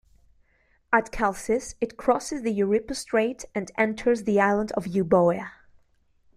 At 0.91 1.13
Chalcis 1.13 1.75
it 1.79 1.95
crosses 1.95 2.41
the 2.41 2.49
Euripus 2.51 2.95
Strait, 2.97 3.45
and 3.53 3.69
enters 3.77 4.23
the 4.23 4.39
island 4.41 4.71
of 4.71 4.85
Euboea. 4.85 5.51